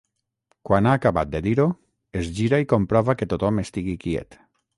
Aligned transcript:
Quan 0.69 0.87
ha 0.87 0.93
acabat 0.99 1.29
de 1.35 1.41
dir-ho, 1.47 1.67
es 2.23 2.31
gira 2.39 2.61
i 2.65 2.67
comprova 2.73 3.17
que 3.21 3.29
tothom 3.37 3.63
estigui 3.67 3.97
quiet. 4.07 4.41